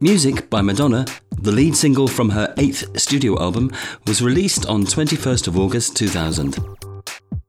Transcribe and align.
Music 0.00 0.50
by 0.50 0.60
Madonna, 0.60 1.06
the 1.40 1.52
lead 1.52 1.76
single 1.76 2.08
from 2.08 2.28
her 2.30 2.52
eighth 2.58 3.00
studio 3.00 3.40
album, 3.40 3.70
was 4.08 4.20
released 4.20 4.66
on 4.66 4.84
21st 4.84 5.46
of 5.46 5.56
August 5.56 5.96
2000. 5.96 6.58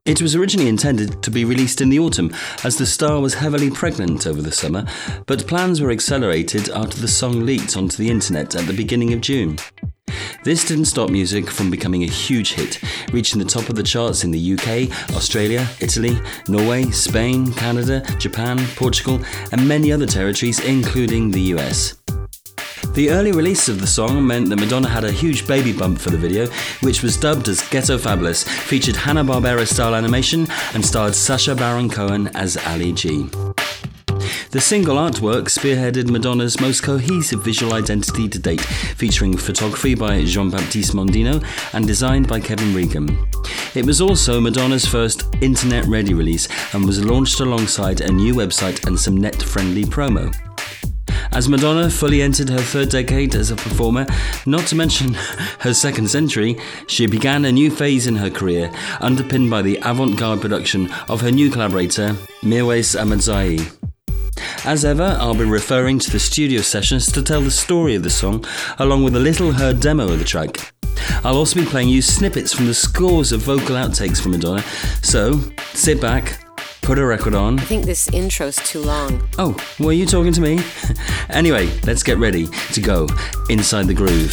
It 0.06 0.22
was 0.22 0.36
originally 0.36 0.70
intended 0.70 1.24
to 1.24 1.32
be 1.32 1.44
released 1.44 1.82
in 1.82 1.90
the 1.90 1.98
autumn, 1.98 2.32
as 2.64 2.78
the 2.78 2.86
star 2.86 3.20
was 3.20 3.34
heavily 3.34 3.72
pregnant 3.72 4.28
over 4.28 4.44
the 4.44 4.52
summer, 4.52 4.86
but 5.26 5.48
plans 5.48 5.82
were 5.82 5.90
accelerated 5.90 6.70
after 6.70 7.02
the 7.02 7.08
song 7.08 7.48
leaked 7.48 7.76
onto 7.76 7.98
the 7.98 8.12
internet 8.12 8.54
at 8.54 8.68
the 8.68 8.74
beginning 8.74 9.12
of 9.12 9.22
June. 9.22 9.58
This 10.44 10.68
didn't 10.68 10.86
stop 10.86 11.10
music 11.10 11.50
from 11.50 11.72
becoming 11.72 12.04
a 12.04 12.08
huge 12.08 12.54
hit, 12.54 12.80
reaching 13.12 13.40
the 13.40 13.46
top 13.46 13.70
of 13.70 13.76
the 13.76 13.82
charts 13.82 14.24
in 14.24 14.30
the 14.30 14.54
UK, 14.54 15.16
Australia, 15.16 15.68
Italy, 15.82 16.20
Norway, 16.48 16.92
Spain, 16.92 17.52
Canada, 17.54 18.04
Japan, 18.20 18.60
Portugal, 18.76 19.20
and 19.52 19.68
many 19.68 19.92
other 19.92 20.06
territories, 20.06 20.60
including 20.60 21.32
the 21.32 21.42
US. 21.56 21.96
The 22.94 23.10
early 23.10 23.32
release 23.32 23.68
of 23.68 23.82
the 23.82 23.88
song 23.88 24.26
meant 24.26 24.50
that 24.50 24.60
Madonna 24.60 24.88
had 24.88 25.04
a 25.04 25.12
huge 25.12 25.46
baby 25.48 25.74
bump 25.74 26.00
for 26.00 26.12
the 26.12 26.18
video, 26.18 26.48
which 26.82 27.04
was 27.04 27.18
dubbed 27.18 27.48
as 27.50 27.62
Ghetto 27.70 27.98
Fabulous, 27.98 28.44
featured 28.44 28.96
Hanna-Barbera 28.96 29.68
style 29.68 29.96
animation, 29.96 30.48
and 30.74 30.86
starred 30.86 31.14
Sacha 31.14 31.56
Baron 31.56 31.90
Cohen 31.90 32.28
as 32.36 32.58
Ali 32.68 32.94
G. 32.94 33.30
The 34.52 34.62
single 34.62 34.96
artwork 34.96 35.50
spearheaded 35.50 36.10
Madonna's 36.10 36.62
most 36.62 36.84
cohesive 36.84 37.44
visual 37.44 37.74
identity 37.74 38.30
to 38.30 38.40
date, 38.40 38.62
featuring 38.62 39.36
photography 39.36 39.96
by 39.96 40.24
Jean 40.24 40.50
Baptiste 40.50 40.94
Mondino 40.94 41.44
and 41.74 41.86
designed 41.86 42.30
by 42.30 42.40
Kevin 42.40 42.74
Reagan. 42.74 43.28
It 43.74 43.86
was 43.86 44.00
also 44.00 44.40
Madonna's 44.40 44.86
first 44.86 45.28
internet 45.42 45.86
ready 45.88 46.14
release 46.14 46.48
and 46.74 46.86
was 46.86 47.04
launched 47.04 47.42
alongside 47.42 48.00
a 48.00 48.10
new 48.10 48.34
website 48.34 48.88
and 48.88 48.98
some 48.98 49.18
net 49.18 49.42
friendly 49.42 49.84
promo. 49.84 50.34
As 51.36 51.50
Madonna 51.50 51.90
fully 51.90 52.22
entered 52.22 52.48
her 52.48 52.60
third 52.60 52.88
decade 52.88 53.36
as 53.36 53.52
a 53.52 53.58
performer, 53.58 54.08
not 54.46 54.66
to 54.68 54.76
mention 54.76 55.14
her 55.60 55.74
second 55.74 56.10
century, 56.10 56.58
she 56.88 57.08
began 57.08 57.44
a 57.44 57.52
new 57.52 57.70
phase 57.70 58.08
in 58.08 58.16
her 58.16 58.30
career, 58.30 58.72
underpinned 59.02 59.50
by 59.50 59.62
the 59.62 59.78
avant 59.84 60.18
garde 60.18 60.40
production 60.40 60.90
of 61.10 61.20
her 61.20 61.32
new 61.32 61.52
collaborator, 61.52 62.14
Mirwais 62.42 62.98
Ahmadzai. 62.98 63.70
As 64.64 64.86
ever, 64.86 65.18
I'll 65.20 65.36
be 65.36 65.44
referring 65.44 66.00
to 66.00 66.10
the 66.10 66.20
studio 66.20 66.62
sessions 66.62 67.12
to 67.12 67.22
tell 67.22 67.42
the 67.42 67.52
story 67.52 67.96
of 67.96 68.04
the 68.04 68.10
song, 68.10 68.46
along 68.80 69.04
with 69.04 69.18
a 69.18 69.20
little 69.20 69.52
heard 69.52 69.82
demo 69.82 70.08
of 70.08 70.20
the 70.20 70.26
track. 70.26 70.74
I'll 71.26 71.36
also 71.36 71.60
be 71.60 71.66
playing 71.66 71.90
you 71.90 72.02
snippets 72.02 72.54
from 72.54 72.68
the 72.68 72.74
scores 72.74 73.34
of 73.34 73.42
vocal 73.42 73.76
outtakes 73.76 74.22
from 74.22 74.32
Madonna, 74.32 74.64
so 75.02 75.42
sit 75.74 76.00
back, 76.00 76.45
put 76.86 77.00
a 77.00 77.06
record 77.06 77.34
on. 77.34 77.60
I 77.60 77.64
think 77.64 77.86
this 77.86 78.08
intro's 78.10 78.58
too 78.58 78.80
long. 78.80 79.28
Oh, 79.40 79.58
were 79.80 79.92
you 79.92 80.06
talking 80.06 80.32
to 80.34 80.42
me? 80.42 80.60
anyway, 81.30 81.68
let's 81.82 82.04
get 82.04 82.20
ready 82.20 82.48
to 82.74 82.82
go 82.82 83.08
inside 83.50 83.88
the 83.88 83.94
groove. 83.96 84.32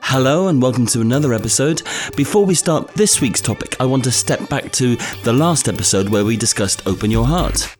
Hello 0.00 0.48
and 0.48 0.60
welcome 0.60 0.84
to 0.86 1.00
another 1.00 1.32
episode. 1.32 1.82
Before 2.16 2.44
we 2.44 2.54
start 2.54 2.88
this 2.94 3.20
week's 3.20 3.40
topic, 3.40 3.76
I 3.78 3.86
want 3.86 4.02
to 4.04 4.10
step 4.10 4.48
back 4.48 4.72
to 4.72 4.96
the 5.22 5.32
last 5.32 5.68
episode 5.68 6.08
where 6.08 6.24
we 6.24 6.36
discussed 6.36 6.84
Open 6.86 7.10
Your 7.10 7.24
Heart. 7.24 7.76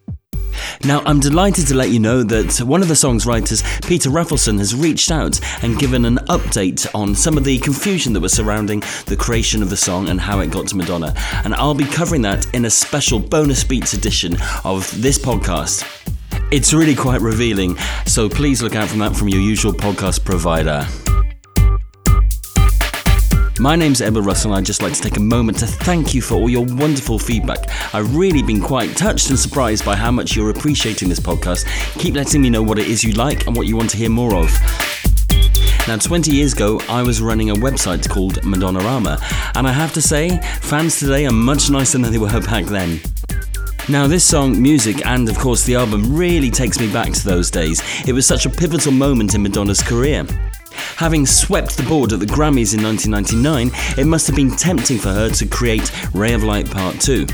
Now, 0.85 1.03
I'm 1.07 1.21
delighted 1.21 1.67
to 1.69 1.75
let 1.75 1.91
you 1.91 1.99
know 1.99 2.23
that 2.23 2.59
one 2.61 2.83
of 2.83 2.89
the 2.89 2.97
song's 2.97 3.27
writers, 3.27 3.63
Peter 3.87 4.11
Rafelson, 4.11 4.59
has 4.59 4.75
reached 4.75 5.11
out 5.11 5.41
and 5.63 5.79
given 5.79 6.05
an 6.05 6.17
update 6.29 6.87
on 6.95 7.15
some 7.15 7.37
of 7.37 7.45
the 7.45 7.59
confusion 7.59 8.13
that 8.13 8.21
was 8.21 8.33
surrounding 8.33 8.81
the 9.07 9.17
creation 9.17 9.63
of 9.63 9.71
the 9.71 9.77
song 9.77 10.09
and 10.09 10.21
how 10.21 10.41
it 10.41 10.51
got 10.51 10.69
to 10.69 10.77
Madonna. 10.77 11.15
And 11.45 11.55
I'll 11.55 11.75
be 11.75 11.85
covering 11.85 12.23
that 12.23 12.53
in 12.55 12.65
a 12.65 12.71
special 12.71 13.19
bonus 13.19 13.65
beats 13.65 13.93
edition 13.93 14.37
of 14.65 14.91
this 15.01 15.19
podcast. 15.19 15.89
It's 16.51 16.75
really 16.75 16.95
quite 16.95 17.21
revealing, 17.21 17.77
so 18.07 18.29
please 18.29 18.63
look 18.63 18.75
out 18.75 18.89
for 18.89 18.99
that 18.99 19.17
from 19.17 19.29
your 19.29 19.41
usual 19.41 19.73
podcast 19.73 20.25
provider. 20.25 20.87
My 23.63 23.77
name's 23.77 24.01
Emma 24.01 24.21
Russell, 24.21 24.51
and 24.51 24.59
I'd 24.59 24.67
just 24.67 24.83
like 24.83 24.93
to 24.95 25.01
take 25.01 25.19
a 25.19 25.21
moment 25.21 25.59
to 25.59 25.69
thank 25.69 26.15
you 26.15 26.21
for 26.21 26.35
all 26.35 26.51
your 26.51 26.65
wonderful 26.65 27.17
feedback. 27.17 27.71
I've 27.95 28.17
really 28.17 28.43
been 28.43 28.61
quite 28.61 28.97
touched 28.97 29.31
and 29.31 29.39
surprised 29.39 29.85
by 29.85 29.95
how 29.95 30.11
much 30.11 30.35
you're 30.35 30.51
appreciating 30.51 31.09
this 31.09 31.21
podcast. 31.21 31.65
Keep 31.97 32.17
letting 32.17 32.43
me 32.43 32.51
know 32.51 32.61
what 32.61 32.81
it 32.81 32.89
is 32.89 33.05
you 33.05 33.13
like 33.13 33.47
and 33.47 33.55
what 33.55 33.69
you 33.69 33.77
want 33.77 33.91
to 33.91 33.97
hear 33.97 34.11
more 34.11 34.35
of. 34.35 34.51
Now, 35.87 35.97
20 35.97 36.33
years 36.33 36.55
ago, 36.55 36.81
I 36.89 37.05
was 37.05 37.23
running 37.23 37.51
a 37.51 37.55
website 37.55 38.09
called 38.11 38.43
Madonnarama, 38.43 39.21
and 39.55 39.69
I 39.69 39.71
have 39.71 39.93
to 39.93 40.03
say, 40.03 40.41
fans 40.61 40.99
today 40.99 41.25
are 41.27 41.33
much 41.33 41.71
nicer 41.71 41.99
than 41.99 42.11
they 42.11 42.19
were 42.19 42.41
back 42.41 42.65
then. 42.65 43.01
Now, 43.89 44.09
this 44.09 44.25
song, 44.25 44.61
music, 44.61 45.07
and 45.07 45.29
of 45.29 45.39
course 45.39 45.63
the 45.63 45.77
album 45.77 46.17
really 46.17 46.51
takes 46.51 46.81
me 46.81 46.93
back 46.93 47.13
to 47.13 47.25
those 47.25 47.49
days. 47.49 47.81
It 48.09 48.13
was 48.13 48.27
such 48.27 48.45
a 48.45 48.51
pivotal 48.51 48.91
moment 48.91 49.37
in 49.37 49.43
Madonna's 49.45 49.85
career. 49.85 50.27
Having 50.97 51.27
swept 51.27 51.77
the 51.77 51.83
board 51.85 52.13
at 52.13 52.21
the 52.21 52.27
Grammys 52.27 52.75
in 52.77 52.83
1999, 52.83 53.71
it 53.99 54.07
must 54.07 54.27
have 54.27 54.37
been 54.37 54.51
tempting 54.51 54.99
for 54.99 55.11
her 55.11 55.31
to 55.31 55.47
create 55.47 55.91
Ray 56.15 56.33
of 56.33 56.43
Light 56.43 56.71
Part 56.71 57.01
2. 57.01 57.27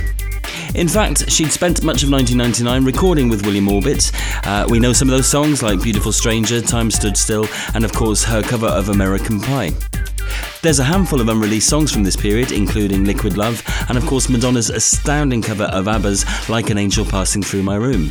In 0.75 0.89
fact, 0.89 1.31
she'd 1.31 1.51
spent 1.51 1.83
much 1.83 2.03
of 2.03 2.11
1999 2.11 2.85
recording 2.85 3.29
with 3.29 3.45
William 3.45 3.69
Orbit. 3.69 4.13
Uh, 4.45 4.67
we 4.69 4.79
know 4.79 4.93
some 4.93 5.09
of 5.09 5.13
those 5.13 5.29
songs 5.29 5.63
like 5.63 5.83
Beautiful 5.83 6.13
Stranger, 6.13 6.61
Time 6.61 6.91
Stood 6.91 7.17
Still, 7.17 7.47
and 7.75 7.85
of 7.85 7.93
course 7.93 8.23
her 8.25 8.43
cover 8.43 8.67
of 8.67 8.89
American 8.89 9.41
Pie. 9.41 9.73
There's 10.61 10.79
a 10.79 10.85
handful 10.85 11.21
of 11.21 11.29
unreleased 11.29 11.69
songs 11.69 11.93
from 11.93 12.03
this 12.03 12.17
period, 12.17 12.53
including 12.53 13.05
Liquid 13.05 13.37
Love, 13.37 13.63
and 13.89 13.97
of 13.97 14.05
course 14.07 14.29
Madonna's 14.29 14.71
astounding 14.71 15.41
cover 15.41 15.65
of 15.65 15.89
ABBA's 15.89 16.25
Like 16.49 16.71
an 16.71 16.79
Angel 16.79 17.05
Passing 17.05 17.43
Through 17.43 17.63
My 17.63 17.77
Room. 17.77 18.11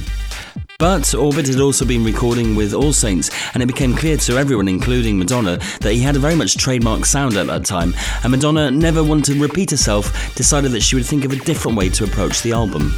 But 0.80 1.16
Orbit 1.16 1.48
had 1.48 1.60
also 1.60 1.86
been 1.86 2.04
recording 2.04 2.56
with 2.56 2.72
All 2.72 2.94
Saints, 2.94 3.32
and 3.56 3.64
it 3.64 3.66
became 3.66 3.96
clear 3.96 4.16
to 4.18 4.38
everyone, 4.38 4.68
including 4.68 5.18
Madonna, 5.18 5.58
that 5.82 5.94
he 5.94 6.02
had 6.02 6.16
a 6.16 6.20
very 6.20 6.36
much 6.36 6.56
trademark 6.56 7.04
sound 7.04 7.36
at 7.36 7.48
that 7.48 7.66
time, 7.66 7.96
and 8.22 8.30
Madonna, 8.30 8.70
never 8.70 9.04
wanting 9.04 9.36
to 9.36 9.42
repeat 9.42 9.72
herself, 9.72 10.36
decided 10.36 10.72
that 10.74 10.84
she 10.84 10.96
would 10.96 11.06
think 11.08 11.26
of 11.26 11.32
a 11.32 11.38
different 11.38 11.78
way 11.78 11.90
to 11.90 12.04
approach 12.04 12.44
the 12.44 12.52
album. 12.52 12.94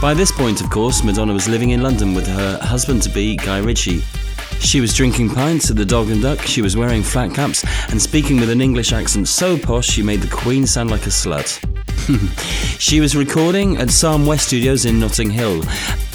By 0.00 0.14
this 0.14 0.30
point, 0.30 0.60
of 0.60 0.70
course, 0.70 1.02
Madonna 1.02 1.32
was 1.32 1.48
living 1.48 1.70
in 1.70 1.82
London 1.82 2.14
with 2.14 2.28
her 2.28 2.56
husband 2.62 3.02
to 3.02 3.10
be, 3.10 3.34
Guy 3.34 3.58
Ritchie. 3.58 4.04
She 4.60 4.80
was 4.80 4.94
drinking 4.94 5.30
pints 5.30 5.68
at 5.70 5.76
the 5.76 5.84
Dog 5.84 6.10
and 6.10 6.22
Duck, 6.22 6.42
she 6.42 6.62
was 6.62 6.76
wearing 6.76 7.02
flat 7.02 7.34
caps, 7.34 7.64
and 7.90 8.00
speaking 8.00 8.38
with 8.38 8.48
an 8.48 8.60
English 8.60 8.92
accent 8.92 9.26
so 9.26 9.58
posh 9.58 9.88
she 9.88 10.02
made 10.04 10.20
the 10.20 10.28
Queen 10.28 10.64
sound 10.64 10.92
like 10.92 11.06
a 11.06 11.10
slut. 11.10 11.75
she 12.78 13.00
was 13.00 13.16
recording 13.16 13.76
at 13.78 13.90
Sarm 13.90 14.26
West 14.26 14.48
Studios 14.48 14.84
in 14.84 15.00
Notting 15.00 15.30
Hill. 15.30 15.62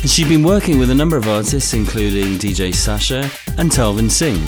She'd 0.05 0.29
been 0.29 0.43
working 0.43 0.79
with 0.79 0.89
a 0.89 0.95
number 0.95 1.17
of 1.17 1.27
artists, 1.27 1.73
including 1.73 2.37
DJ 2.37 2.73
Sasha 2.73 3.29
and 3.57 3.69
Talvin 3.69 4.09
Singh. 4.09 4.41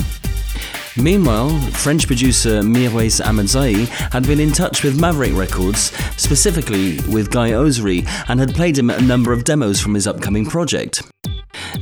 Meanwhile, 0.96 1.60
French 1.72 2.06
producer 2.06 2.62
Mirwais 2.62 3.20
Ahmadzai 3.20 3.88
had 4.12 4.28
been 4.28 4.40
in 4.40 4.52
touch 4.52 4.84
with 4.84 5.00
Maverick 5.00 5.34
Records, 5.34 5.92
specifically 6.18 7.00
with 7.12 7.32
Guy 7.32 7.52
Oseary, 7.52 8.08
and 8.30 8.40
had 8.40 8.54
played 8.54 8.78
him 8.78 8.90
a 8.90 9.02
number 9.02 9.34
of 9.34 9.44
demos 9.44 9.82
from 9.82 9.96
his 9.96 10.06
upcoming 10.06 10.46
project. 10.46 11.02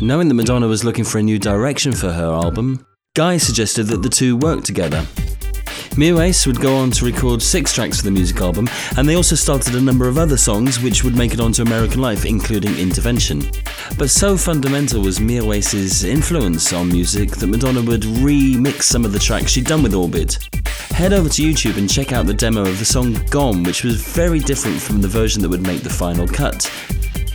Knowing 0.01 0.29
that 0.29 0.35
Madonna 0.35 0.67
was 0.67 0.83
looking 0.85 1.03
for 1.03 1.17
a 1.17 1.23
new 1.23 1.37
direction 1.37 1.91
for 1.91 2.11
her 2.11 2.31
album, 2.31 2.85
Guy 3.13 3.35
suggested 3.37 3.87
that 3.87 4.01
the 4.01 4.09
two 4.09 4.37
work 4.37 4.63
together. 4.63 5.05
Mirwais 5.95 6.47
would 6.47 6.61
go 6.61 6.77
on 6.77 6.89
to 6.91 7.05
record 7.05 7.41
six 7.41 7.73
tracks 7.73 7.97
for 7.97 8.03
the 8.03 8.11
music 8.11 8.39
album, 8.39 8.69
and 8.97 9.07
they 9.07 9.15
also 9.15 9.35
started 9.35 9.75
a 9.75 9.81
number 9.81 10.07
of 10.07 10.17
other 10.17 10.37
songs 10.37 10.79
which 10.79 11.03
would 11.03 11.17
make 11.17 11.33
it 11.33 11.41
onto 11.41 11.63
American 11.63 11.99
Life, 11.99 12.25
including 12.25 12.77
Intervention. 12.77 13.41
But 13.97 14.09
so 14.09 14.37
fundamental 14.37 15.01
was 15.01 15.19
Mirwais's 15.19 16.05
influence 16.05 16.71
on 16.71 16.87
music 16.87 17.31
that 17.31 17.47
Madonna 17.47 17.81
would 17.81 18.03
remix 18.03 18.83
some 18.83 19.03
of 19.03 19.11
the 19.11 19.19
tracks 19.19 19.51
she'd 19.51 19.65
done 19.65 19.83
with 19.83 19.93
Orbit. 19.93 20.39
Head 20.91 21.11
over 21.11 21.27
to 21.27 21.41
YouTube 21.41 21.77
and 21.77 21.89
check 21.89 22.13
out 22.13 22.25
the 22.25 22.33
demo 22.33 22.61
of 22.61 22.79
the 22.79 22.85
song 22.85 23.13
Gone, 23.29 23.63
which 23.63 23.83
was 23.83 24.01
very 24.01 24.39
different 24.39 24.81
from 24.81 25.01
the 25.01 25.09
version 25.09 25.41
that 25.41 25.49
would 25.49 25.67
make 25.67 25.83
the 25.83 25.89
final 25.89 26.25
cut. 26.25 26.71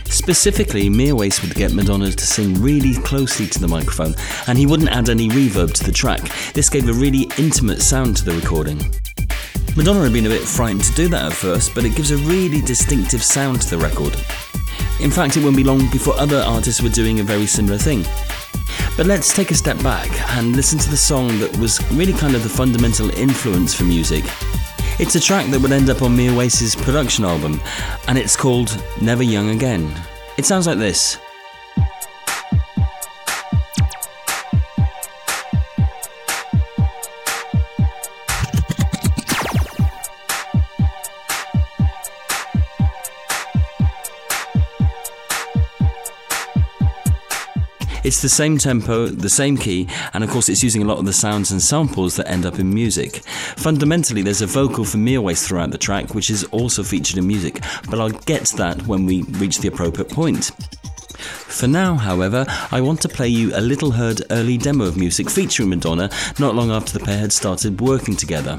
Specifically, 0.09 0.89
Mirwais 0.89 1.41
would 1.41 1.55
get 1.55 1.73
Madonna 1.73 2.11
to 2.11 2.25
sing 2.25 2.61
really 2.61 2.93
closely 2.95 3.47
to 3.47 3.59
the 3.59 3.67
microphone, 3.67 4.15
and 4.47 4.57
he 4.57 4.65
wouldn't 4.65 4.89
add 4.89 5.09
any 5.09 5.29
reverb 5.29 5.73
to 5.73 5.83
the 5.83 5.91
track. 5.91 6.21
This 6.53 6.69
gave 6.69 6.87
a 6.89 6.93
really 6.93 7.29
intimate 7.37 7.81
sound 7.81 8.17
to 8.17 8.25
the 8.25 8.33
recording. 8.33 8.79
Madonna 9.75 10.01
had 10.01 10.13
been 10.13 10.25
a 10.25 10.29
bit 10.29 10.41
frightened 10.41 10.83
to 10.85 10.93
do 10.93 11.07
that 11.09 11.25
at 11.25 11.33
first, 11.33 11.75
but 11.75 11.85
it 11.85 11.95
gives 11.95 12.11
a 12.11 12.17
really 12.17 12.61
distinctive 12.61 13.23
sound 13.23 13.61
to 13.61 13.69
the 13.69 13.77
record. 13.77 14.15
In 14.99 15.11
fact, 15.11 15.37
it 15.37 15.43
won't 15.43 15.55
be 15.55 15.63
long 15.63 15.87
before 15.91 16.17
other 16.17 16.39
artists 16.39 16.81
were 16.81 16.89
doing 16.89 17.19
a 17.19 17.23
very 17.23 17.45
similar 17.45 17.77
thing. 17.77 18.03
But 18.97 19.05
let's 19.05 19.35
take 19.35 19.51
a 19.51 19.55
step 19.55 19.81
back 19.83 20.09
and 20.37 20.55
listen 20.55 20.79
to 20.79 20.89
the 20.89 20.97
song 20.97 21.27
that 21.39 21.55
was 21.57 21.79
really 21.91 22.13
kind 22.13 22.33
of 22.35 22.41
the 22.41 22.49
fundamental 22.49 23.11
influence 23.11 23.75
for 23.75 23.83
music. 23.83 24.23
It's 24.99 25.13
a 25.13 25.19
track 25.19 25.45
that 25.51 25.61
would 25.61 25.71
end 25.71 25.91
up 25.91 26.01
on 26.01 26.17
Mirwais's 26.17 26.75
production 26.75 27.23
album, 27.23 27.61
and 28.07 28.17
it's 28.17 28.35
called 28.35 28.81
Never 28.99 29.21
Young 29.21 29.51
Again. 29.51 29.93
It 30.37 30.45
sounds 30.45 30.65
like 30.65 30.79
this. 30.79 31.19
It's 48.07 48.21
the 48.21 48.29
same 48.29 48.57
tempo, 48.57 49.07
the 49.07 49.29
same 49.29 49.57
key, 49.57 49.85
and 50.13 50.23
of 50.23 50.29
course, 50.29 50.47
it's 50.47 50.63
using 50.63 50.81
a 50.81 50.85
lot 50.85 50.97
of 50.97 51.03
the 51.03 51.11
sounds 51.11 51.51
and 51.51 51.61
samples 51.61 52.15
that 52.15 52.29
end 52.29 52.45
up 52.45 52.57
in 52.57 52.73
music. 52.73 53.17
Fundamentally, 53.57 54.21
there's 54.21 54.41
a 54.41 54.47
vocal 54.47 54.85
for 54.85 54.95
Mirwais 54.95 55.45
throughout 55.45 55.71
the 55.71 55.77
track, 55.77 56.15
which 56.15 56.29
is 56.29 56.45
also 56.45 56.83
featured 56.83 57.17
in 57.17 57.27
music, 57.27 57.61
but 57.89 57.99
I'll 57.99 58.11
get 58.11 58.45
to 58.45 58.55
that 58.55 58.87
when 58.87 59.05
we 59.05 59.23
reach 59.23 59.57
the 59.57 59.67
appropriate 59.67 60.09
point. 60.09 60.51
For 61.17 61.67
now, 61.67 61.95
however, 61.95 62.45
I 62.71 62.79
want 62.79 63.01
to 63.01 63.09
play 63.09 63.27
you 63.27 63.53
a 63.53 63.59
little 63.59 63.91
heard 63.91 64.21
early 64.31 64.57
demo 64.57 64.85
of 64.85 64.95
music 64.95 65.29
featuring 65.29 65.67
Madonna 65.67 66.09
not 66.39 66.55
long 66.55 66.71
after 66.71 66.97
the 66.97 67.03
pair 67.03 67.19
had 67.19 67.33
started 67.33 67.81
working 67.81 68.15
together. 68.15 68.57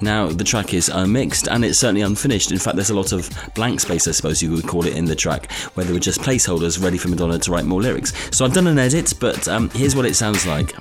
Now, 0.00 0.28
the 0.28 0.44
track 0.44 0.72
is 0.72 0.88
unmixed 0.88 1.48
and 1.48 1.64
it's 1.64 1.78
certainly 1.78 2.02
unfinished. 2.02 2.52
In 2.52 2.58
fact, 2.58 2.76
there's 2.76 2.90
a 2.90 2.94
lot 2.94 3.12
of 3.12 3.30
blank 3.54 3.80
space, 3.80 4.08
I 4.08 4.12
suppose 4.12 4.42
you 4.42 4.52
would 4.52 4.66
call 4.66 4.86
it, 4.86 4.96
in 4.96 5.04
the 5.04 5.14
track, 5.14 5.50
where 5.74 5.84
there 5.84 5.94
were 5.94 6.00
just 6.00 6.20
placeholders 6.20 6.82
ready 6.82 6.98
for 6.98 7.08
Madonna 7.08 7.38
to 7.38 7.50
write 7.50 7.64
more 7.64 7.82
lyrics. 7.82 8.12
So 8.34 8.44
I've 8.44 8.54
done 8.54 8.66
an 8.66 8.78
edit, 8.78 9.12
but 9.20 9.46
um, 9.48 9.70
here's 9.70 9.94
what 9.94 10.06
it 10.06 10.14
sounds 10.14 10.46
like. 10.46 10.74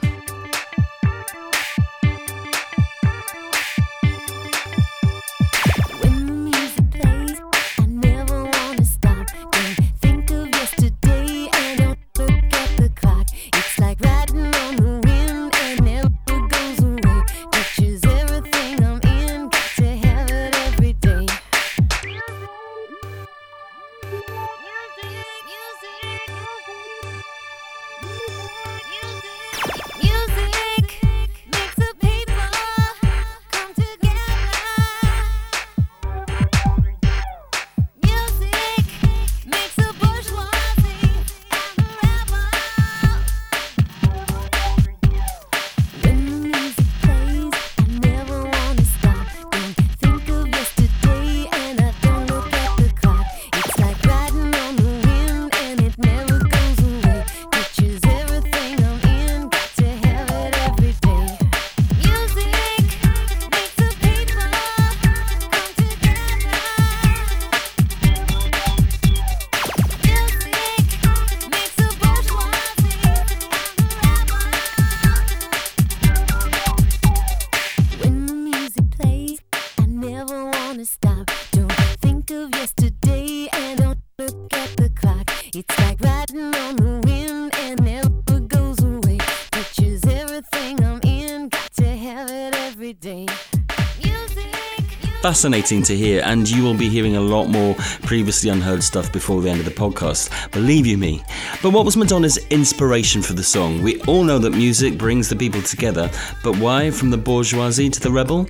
Fascinating 95.29 95.83
to 95.83 95.95
hear, 95.95 96.23
and 96.25 96.49
you 96.49 96.63
will 96.63 96.73
be 96.73 96.89
hearing 96.89 97.15
a 97.15 97.21
lot 97.21 97.45
more 97.49 97.75
previously 98.01 98.49
unheard 98.49 98.81
stuff 98.81 99.13
before 99.13 99.43
the 99.43 99.47
end 99.47 99.59
of 99.59 99.65
the 99.65 99.71
podcast, 99.71 100.51
believe 100.51 100.87
you 100.87 100.97
me. 100.97 101.23
But 101.61 101.69
what 101.69 101.85
was 101.85 101.95
Madonna's 101.95 102.39
inspiration 102.49 103.21
for 103.21 103.33
the 103.33 103.43
song? 103.43 103.83
We 103.83 104.01
all 104.07 104.23
know 104.23 104.39
that 104.39 104.49
music 104.49 104.97
brings 104.97 105.29
the 105.29 105.35
people 105.35 105.61
together, 105.61 106.09
but 106.43 106.57
why 106.57 106.89
from 106.89 107.11
the 107.11 107.17
bourgeoisie 107.17 107.91
to 107.91 107.99
the 107.99 108.09
rebel? 108.09 108.49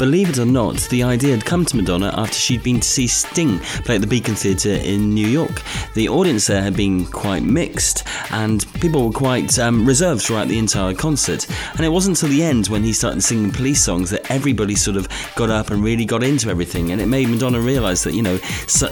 Believe 0.00 0.30
it 0.30 0.38
or 0.38 0.46
not, 0.46 0.76
the 0.88 1.02
idea 1.02 1.32
had 1.32 1.44
come 1.44 1.62
to 1.66 1.76
Madonna 1.76 2.10
after 2.16 2.32
she'd 2.34 2.62
been 2.62 2.80
to 2.80 2.88
see 2.88 3.06
Sting 3.06 3.58
play 3.84 3.96
at 3.96 4.00
the 4.00 4.06
Beacon 4.06 4.34
Theatre 4.34 4.70
in 4.82 5.12
New 5.12 5.26
York. 5.26 5.60
The 5.92 6.08
audience 6.08 6.46
there 6.46 6.62
had 6.62 6.74
been 6.74 7.04
quite 7.04 7.42
mixed, 7.42 8.04
and 8.30 8.64
people 8.80 9.06
were 9.06 9.12
quite 9.12 9.58
um, 9.58 9.84
reserved 9.84 10.22
throughout 10.22 10.48
the 10.48 10.58
entire 10.58 10.94
concert. 10.94 11.46
And 11.72 11.80
it 11.80 11.90
wasn't 11.90 12.16
until 12.16 12.34
the 12.34 12.42
end 12.42 12.68
when 12.68 12.82
he 12.82 12.94
started 12.94 13.22
singing 13.22 13.50
police 13.50 13.84
songs 13.84 14.08
that 14.08 14.30
everybody 14.30 14.74
sort 14.74 14.96
of 14.96 15.06
got 15.36 15.50
up 15.50 15.70
and 15.70 15.84
really 15.84 16.06
got 16.06 16.22
into 16.22 16.48
everything. 16.48 16.92
And 16.92 17.00
it 17.02 17.06
made 17.06 17.28
Madonna 17.28 17.60
realise 17.60 18.02
that, 18.04 18.14
you 18.14 18.22
know, 18.22 18.38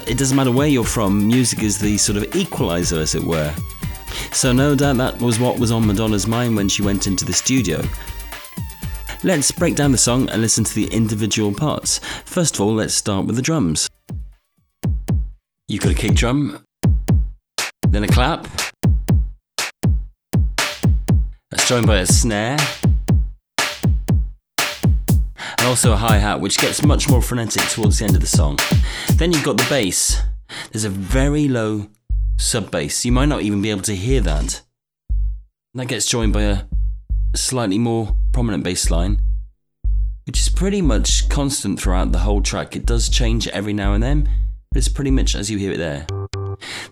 it 0.07 0.19
doesn't 0.19 0.37
matter 0.37 0.53
where 0.53 0.69
you're 0.69 0.85
from, 0.85 1.27
music 1.27 1.63
is 1.63 1.79
the 1.79 1.97
sort 1.97 2.19
of 2.19 2.25
equaliser, 2.33 2.99
as 2.99 3.15
it 3.15 3.25
were. 3.25 3.55
So, 4.33 4.53
no 4.53 4.75
doubt 4.75 4.99
that 4.99 5.23
was 5.23 5.41
what 5.41 5.59
was 5.59 5.73
on 5.73 5.87
Madonna's 5.87 6.27
mind 6.27 6.55
when 6.55 6.69
she 6.69 6.83
went 6.83 7.07
into 7.07 7.25
the 7.25 7.33
studio. 7.33 7.81
Let's 9.25 9.51
break 9.51 9.75
down 9.75 9.91
the 9.91 9.99
song 9.99 10.29
and 10.31 10.41
listen 10.41 10.63
to 10.63 10.73
the 10.73 10.87
individual 10.87 11.53
parts. 11.53 11.99
First 12.25 12.55
of 12.55 12.61
all, 12.61 12.75
let's 12.75 12.95
start 12.95 13.27
with 13.27 13.35
the 13.35 13.43
drums. 13.43 13.89
You've 15.67 15.83
got 15.83 15.91
a 15.91 15.95
kick 15.95 16.15
drum, 16.15 16.65
then 17.89 18.05
a 18.05 18.09
clap. 18.09 18.47
That's 21.51 21.67
joined 21.67 21.89
by 21.89 21.99
a 21.99 22.07
snare. 22.07 22.59
And 25.59 25.67
also 25.67 25.95
a 25.95 25.97
hi 25.97 26.19
hat, 26.19 26.41
which 26.41 26.59
gets 26.59 26.85
much 26.85 27.09
more 27.11 27.21
frenetic 27.21 27.65
towards 27.65 27.99
the 27.99 28.05
end 28.05 28.15
of 28.15 28.21
the 28.21 28.29
song. 28.29 28.61
Then 29.15 29.33
you've 29.33 29.43
got 29.43 29.57
the 29.57 29.67
bass. 29.69 30.23
There's 30.71 30.85
a 30.85 30.91
very 30.91 31.49
low 31.49 31.89
sub 32.37 32.71
bass. 32.71 33.05
You 33.05 33.11
might 33.11 33.29
not 33.29 33.43
even 33.43 33.63
be 33.63 33.71
able 33.71 33.83
to 33.83 33.97
hear 33.97 34.21
that. 34.21 34.63
And 35.75 35.81
that 35.81 35.89
gets 35.89 36.07
joined 36.07 36.33
by 36.33 36.43
a 36.43 36.63
slightly 37.35 37.79
more 37.79 38.17
prominent 38.33 38.65
bass 38.65 38.91
line, 38.91 39.21
which 40.27 40.41
is 40.41 40.49
pretty 40.49 40.83
much 40.83 41.29
constant 41.29 41.81
throughout 41.81 42.13
the 42.13 42.21
whole 42.21 42.43
track. 42.43 42.77
It 42.77 42.87
does 42.87 43.09
change 43.09 43.49
every 43.49 43.73
now 43.73 43.93
and 43.95 44.03
then, 44.03 44.29
but 44.71 44.79
it's 44.79 44.89
pretty 44.89 45.11
much 45.11 45.35
as 45.35 45.51
you 45.51 45.59
hear 45.59 45.73
it 45.73 45.79
there. 45.79 46.07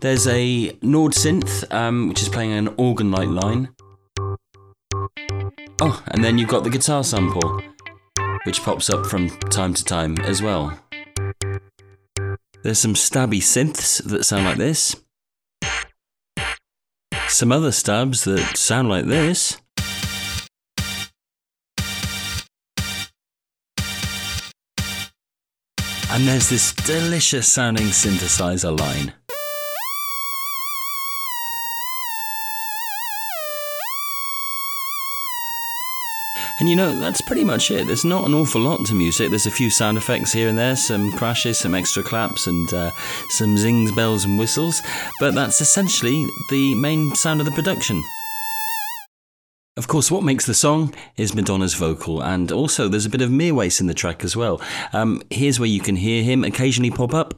There's 0.00 0.26
a 0.26 0.76
Nord 0.82 1.12
synth, 1.12 1.72
um, 1.72 2.08
which 2.08 2.22
is 2.22 2.28
playing 2.28 2.52
an 2.52 2.68
organ 2.76 3.10
like 3.10 3.28
line. 3.28 3.68
Oh, 5.80 6.02
and 6.08 6.24
then 6.24 6.38
you've 6.38 6.48
got 6.48 6.64
the 6.64 6.70
guitar 6.70 7.04
sample, 7.04 7.62
which 8.44 8.62
pops 8.62 8.88
up 8.88 9.06
from 9.06 9.28
time 9.50 9.74
to 9.74 9.84
time 9.84 10.16
as 10.20 10.40
well. 10.40 10.78
There's 12.62 12.78
some 12.78 12.94
stabby 12.94 13.40
synths 13.40 14.02
that 14.04 14.24
sound 14.24 14.44
like 14.44 14.56
this. 14.56 14.96
Some 17.28 17.52
other 17.52 17.72
stabs 17.72 18.24
that 18.24 18.56
sound 18.56 18.88
like 18.88 19.04
this. 19.04 19.60
And 26.16 26.26
there's 26.26 26.48
this 26.48 26.72
delicious 26.72 27.46
sounding 27.46 27.88
synthesizer 27.88 28.80
line. 28.80 29.12
And 36.58 36.70
you 36.70 36.74
know, 36.74 36.98
that's 36.98 37.20
pretty 37.20 37.44
much 37.44 37.70
it. 37.70 37.86
There's 37.86 38.06
not 38.06 38.24
an 38.24 38.32
awful 38.32 38.62
lot 38.62 38.86
to 38.86 38.94
music. 38.94 39.28
There's 39.28 39.44
a 39.44 39.50
few 39.50 39.68
sound 39.68 39.98
effects 39.98 40.32
here 40.32 40.48
and 40.48 40.56
there, 40.56 40.74
some 40.74 41.12
crashes, 41.12 41.58
some 41.58 41.74
extra 41.74 42.02
claps, 42.02 42.46
and 42.46 42.72
uh, 42.72 42.92
some 43.28 43.58
zings, 43.58 43.92
bells, 43.92 44.24
and 44.24 44.38
whistles. 44.38 44.80
But 45.20 45.34
that's 45.34 45.60
essentially 45.60 46.26
the 46.48 46.74
main 46.76 47.14
sound 47.14 47.40
of 47.40 47.46
the 47.46 47.52
production. 47.52 48.02
Of 49.78 49.88
course, 49.88 50.10
what 50.10 50.22
makes 50.22 50.46
the 50.46 50.54
song 50.54 50.94
is 51.18 51.34
Madonna's 51.34 51.74
vocal, 51.74 52.22
and 52.22 52.50
also 52.50 52.88
there's 52.88 53.04
a 53.04 53.10
bit 53.10 53.20
of 53.20 53.28
Mirwais 53.28 53.78
in 53.78 53.88
the 53.88 53.92
track 53.92 54.24
as 54.24 54.34
well. 54.34 54.58
Um, 54.94 55.20
here's 55.28 55.60
where 55.60 55.68
you 55.68 55.80
can 55.80 55.96
hear 55.96 56.22
him 56.22 56.44
occasionally 56.44 56.90
pop 56.90 57.12
up. 57.12 57.34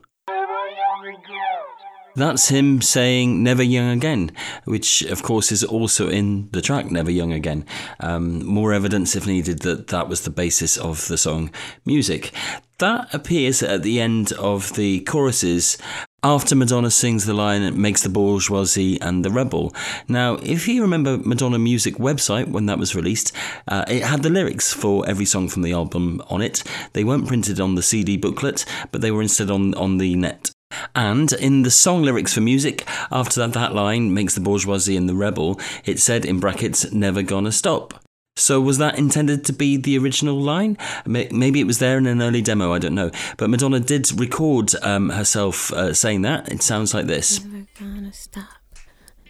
That's 2.14 2.48
him 2.48 2.80
saying 2.80 3.42
Never 3.42 3.64
Young 3.64 3.90
Again, 3.90 4.30
which 4.66 5.02
of 5.02 5.24
course 5.24 5.50
is 5.50 5.64
also 5.64 6.08
in 6.08 6.48
the 6.52 6.62
track 6.62 6.92
Never 6.92 7.10
Young 7.10 7.32
Again. 7.32 7.66
Um, 7.98 8.44
more 8.46 8.72
evidence, 8.72 9.16
if 9.16 9.26
needed, 9.26 9.60
that 9.60 9.88
that 9.88 10.08
was 10.08 10.20
the 10.20 10.30
basis 10.30 10.76
of 10.76 11.08
the 11.08 11.18
song 11.18 11.50
music. 11.84 12.32
That 12.78 13.12
appears 13.12 13.64
at 13.64 13.82
the 13.82 14.00
end 14.00 14.30
of 14.32 14.74
the 14.74 15.00
choruses 15.00 15.76
after 16.22 16.56
Madonna 16.56 16.90
sings 16.90 17.26
the 17.26 17.34
line, 17.34 17.62
it 17.62 17.74
makes 17.74 18.02
the 18.02 18.08
bourgeoisie 18.08 19.00
and 19.00 19.24
the 19.24 19.30
rebel. 19.30 19.72
Now, 20.08 20.34
if 20.42 20.66
you 20.66 20.82
remember 20.82 21.16
Madonna 21.18 21.60
Music 21.60 21.94
website 21.94 22.48
when 22.48 22.66
that 22.66 22.78
was 22.78 22.96
released, 22.96 23.32
uh, 23.68 23.84
it 23.86 24.02
had 24.02 24.22
the 24.22 24.30
lyrics 24.30 24.72
for 24.72 25.08
every 25.08 25.24
song 25.24 25.48
from 25.48 25.62
the 25.62 25.72
album 25.72 26.20
on 26.28 26.42
it. 26.42 26.64
They 26.92 27.04
weren't 27.04 27.28
printed 27.28 27.60
on 27.60 27.76
the 27.76 27.82
CD 27.82 28.16
booklet, 28.16 28.64
but 28.90 29.00
they 29.00 29.12
were 29.12 29.22
instead 29.22 29.50
on, 29.50 29.74
on 29.74 29.98
the 29.98 30.16
net 30.16 30.50
And 30.96 31.32
in 31.32 31.62
the 31.62 31.70
song 31.70 32.02
lyrics 32.02 32.34
for 32.34 32.40
music, 32.40 32.84
after 33.12 33.40
that, 33.40 33.52
that 33.52 33.74
line 33.74 34.12
makes 34.12 34.34
the 34.34 34.40
bourgeoisie 34.40 34.96
and 34.96 35.08
the 35.08 35.14
rebel, 35.14 35.60
it 35.84 36.00
said 36.00 36.24
in 36.24 36.40
brackets, 36.40 36.90
never 36.92 37.22
gonna 37.22 37.52
stop. 37.52 37.94
So 38.38 38.60
was 38.60 38.78
that 38.78 38.98
intended 38.98 39.44
to 39.46 39.52
be 39.52 39.76
the 39.76 39.98
original 39.98 40.40
line? 40.40 40.78
Maybe 41.06 41.60
it 41.60 41.66
was 41.66 41.78
there 41.78 41.98
in 41.98 42.06
an 42.06 42.22
early 42.22 42.40
demo, 42.40 42.72
I 42.72 42.78
don't 42.78 42.94
know. 42.94 43.10
But 43.36 43.50
Madonna 43.50 43.80
did 43.80 44.18
record 44.18 44.72
um, 44.82 45.10
herself 45.10 45.72
uh, 45.72 45.92
saying 45.92 46.22
that. 46.22 46.48
It 46.50 46.62
sounds 46.62 46.94
like 46.94 47.06
this. 47.06 47.44
Never 47.44 47.66
gonna 47.78 48.12
stop, 48.12 48.60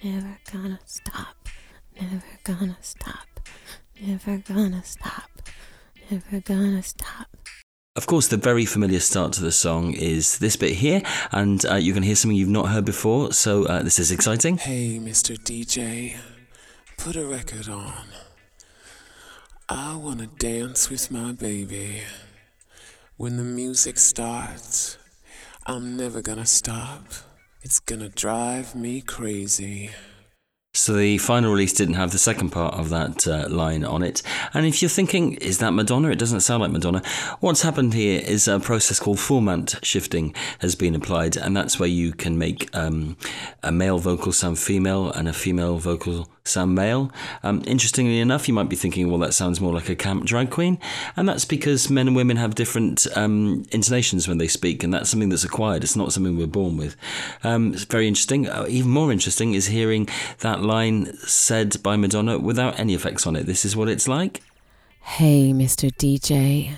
never 0.02 0.38
gonna 0.52 0.80
stop, 0.84 1.48
never 2.00 2.22
gonna 2.44 2.76
stop, 2.80 3.40
never 4.00 4.36
gonna 4.38 4.84
stop, 4.84 5.30
never 6.10 6.40
gonna 6.40 6.82
stop. 6.82 7.28
Of 7.96 8.06
course, 8.06 8.28
the 8.28 8.36
very 8.36 8.64
familiar 8.64 9.00
start 9.00 9.32
to 9.32 9.42
the 9.42 9.50
song 9.50 9.92
is 9.94 10.38
this 10.38 10.54
bit 10.54 10.74
here, 10.76 11.02
and 11.32 11.64
uh, 11.66 11.74
you 11.74 11.92
can 11.92 12.04
hear 12.04 12.14
something 12.14 12.36
you've 12.36 12.48
not 12.48 12.68
heard 12.68 12.84
before, 12.84 13.32
so 13.32 13.64
uh, 13.64 13.82
this 13.82 13.98
is 13.98 14.12
exciting. 14.12 14.58
Hey, 14.58 15.00
Mr. 15.02 15.36
DJ, 15.36 16.16
put 16.96 17.16
a 17.16 17.26
record 17.26 17.68
on. 17.68 18.04
I 19.70 19.96
wanna 19.96 20.28
dance 20.38 20.88
with 20.88 21.10
my 21.10 21.32
baby. 21.32 22.00
When 23.18 23.36
the 23.36 23.42
music 23.42 23.98
starts, 23.98 24.96
I'm 25.66 25.94
never 25.94 26.22
gonna 26.22 26.46
stop. 26.46 27.04
It's 27.60 27.78
gonna 27.78 28.08
drive 28.08 28.74
me 28.74 29.02
crazy. 29.02 29.90
So 30.72 30.94
the 30.94 31.18
final 31.18 31.50
release 31.50 31.74
didn't 31.74 31.96
have 31.96 32.12
the 32.12 32.18
second 32.18 32.48
part 32.48 32.74
of 32.74 32.88
that 32.90 33.28
uh, 33.28 33.46
line 33.50 33.84
on 33.84 34.02
it. 34.02 34.22
And 34.54 34.64
if 34.64 34.80
you're 34.80 34.88
thinking, 34.88 35.34
is 35.34 35.58
that 35.58 35.72
Madonna? 35.72 36.08
It 36.08 36.18
doesn't 36.18 36.40
sound 36.40 36.62
like 36.62 36.70
Madonna. 36.70 37.02
What's 37.40 37.60
happened 37.60 37.92
here 37.92 38.22
is 38.24 38.48
a 38.48 38.60
process 38.60 38.98
called 38.98 39.18
formant 39.18 39.84
shifting 39.84 40.34
has 40.60 40.76
been 40.76 40.94
applied, 40.94 41.36
and 41.36 41.54
that's 41.54 41.78
where 41.78 41.88
you 41.90 42.12
can 42.12 42.38
make 42.38 42.74
um, 42.74 43.18
a 43.62 43.70
male 43.70 43.98
vocal 43.98 44.32
sound 44.32 44.58
female 44.58 45.10
and 45.10 45.28
a 45.28 45.34
female 45.34 45.76
vocal 45.76 46.26
sound 46.48 46.74
male. 46.74 47.10
Um, 47.42 47.62
interestingly 47.66 48.20
enough, 48.20 48.48
you 48.48 48.54
might 48.54 48.68
be 48.68 48.76
thinking, 48.76 49.08
well, 49.08 49.18
that 49.20 49.34
sounds 49.34 49.60
more 49.60 49.72
like 49.72 49.88
a 49.88 49.96
camp 49.96 50.24
drag 50.24 50.50
queen. 50.50 50.78
And 51.16 51.28
that's 51.28 51.44
because 51.44 51.90
men 51.90 52.06
and 52.06 52.16
women 52.16 52.36
have 52.36 52.54
different 52.54 53.06
um, 53.16 53.64
intonations 53.70 54.26
when 54.26 54.38
they 54.38 54.48
speak, 54.48 54.82
and 54.82 54.92
that's 54.92 55.10
something 55.10 55.28
that's 55.28 55.44
acquired. 55.44 55.84
It's 55.84 55.96
not 55.96 56.12
something 56.12 56.36
we're 56.36 56.46
born 56.46 56.76
with. 56.76 56.96
Um, 57.44 57.72
it's 57.74 57.84
very 57.84 58.08
interesting. 58.08 58.48
Uh, 58.48 58.66
even 58.68 58.90
more 58.90 59.12
interesting 59.12 59.54
is 59.54 59.66
hearing 59.66 60.08
that 60.40 60.62
line 60.62 61.16
said 61.18 61.82
by 61.82 61.96
Madonna 61.96 62.38
without 62.38 62.78
any 62.78 62.94
effects 62.94 63.26
on 63.26 63.36
it. 63.36 63.46
This 63.46 63.64
is 63.64 63.76
what 63.76 63.88
it's 63.88 64.08
like. 64.08 64.42
Hey, 65.00 65.52
Mr. 65.52 65.90
DJ, 65.90 66.72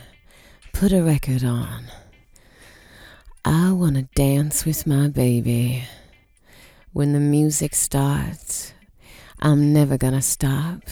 put 0.72 0.92
a 0.92 1.02
record 1.02 1.44
on. 1.44 1.84
I 3.44 3.72
want 3.72 3.96
to 3.96 4.02
dance 4.14 4.64
with 4.64 4.86
my 4.86 5.08
baby. 5.08 5.84
When 6.92 7.12
the 7.12 7.20
music 7.20 7.74
starts, 7.74 8.74
I'm 9.42 9.72
never 9.72 9.96
gonna 9.96 10.20
stop. 10.20 10.82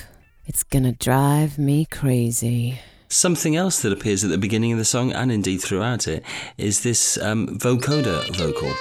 It's 0.46 0.62
gonna 0.62 0.92
drive 0.92 1.58
me 1.58 1.84
crazy. 1.84 2.80
Something 3.08 3.56
else 3.56 3.82
that 3.82 3.92
appears 3.92 4.24
at 4.24 4.30
the 4.30 4.38
beginning 4.38 4.72
of 4.72 4.78
the 4.78 4.86
song 4.86 5.12
and 5.12 5.30
indeed 5.30 5.58
throughout 5.58 6.08
it 6.08 6.24
is 6.56 6.80
this 6.80 7.18
um, 7.18 7.58
vocoder 7.58 8.34
vocal. 8.36 8.72